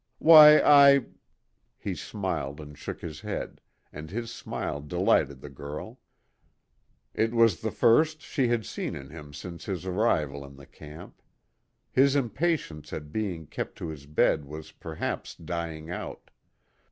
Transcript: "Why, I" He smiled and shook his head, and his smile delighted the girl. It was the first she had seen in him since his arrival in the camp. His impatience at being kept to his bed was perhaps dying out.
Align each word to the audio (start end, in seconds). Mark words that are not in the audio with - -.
"Why, 0.17 0.59
I" 0.59 1.05
He 1.77 1.93
smiled 1.93 2.59
and 2.59 2.75
shook 2.75 3.01
his 3.01 3.19
head, 3.21 3.61
and 3.93 4.09
his 4.09 4.31
smile 4.31 4.81
delighted 4.81 5.41
the 5.41 5.49
girl. 5.51 5.99
It 7.13 7.35
was 7.35 7.61
the 7.61 7.69
first 7.69 8.19
she 8.23 8.47
had 8.47 8.65
seen 8.65 8.95
in 8.95 9.11
him 9.11 9.31
since 9.31 9.65
his 9.65 9.85
arrival 9.85 10.43
in 10.43 10.55
the 10.55 10.65
camp. 10.65 11.21
His 11.91 12.15
impatience 12.15 12.91
at 12.91 13.11
being 13.13 13.45
kept 13.45 13.77
to 13.77 13.89
his 13.89 14.07
bed 14.07 14.43
was 14.45 14.71
perhaps 14.71 15.35
dying 15.35 15.91
out. 15.91 16.31